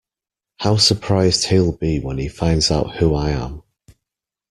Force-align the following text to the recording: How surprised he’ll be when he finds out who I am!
How 0.57 0.77
surprised 0.77 1.45
he’ll 1.45 1.73
be 1.73 1.99
when 1.99 2.17
he 2.17 2.27
finds 2.27 2.71
out 2.71 2.95
who 2.95 3.13
I 3.13 3.29
am! 3.29 3.61